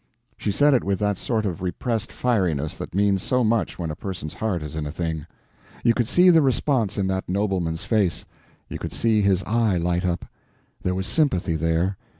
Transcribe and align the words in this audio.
She 0.35 0.49
said 0.51 0.73
it 0.73 0.83
with 0.83 0.97
that 0.97 1.19
sort 1.19 1.45
of 1.45 1.61
repressed 1.61 2.09
fieriness 2.11 2.75
that 2.79 2.95
means 2.95 3.21
so 3.21 3.43
much 3.43 3.77
when 3.77 3.91
a 3.91 3.95
person's 3.95 4.33
heart 4.33 4.63
is 4.63 4.75
in 4.75 4.87
a 4.87 4.91
thing. 4.91 5.27
You 5.83 5.93
could 5.93 6.07
see 6.07 6.31
the 6.31 6.41
response 6.41 6.97
in 6.97 7.05
that 7.05 7.29
nobleman's 7.29 7.83
face; 7.83 8.25
you 8.67 8.79
could 8.79 8.93
see 8.93 9.21
his 9.21 9.43
eye 9.43 9.77
light 9.77 10.03
up; 10.03 10.25
there 10.81 10.95
was 10.95 11.05
sympathy 11.05 11.55
there. 11.55 11.97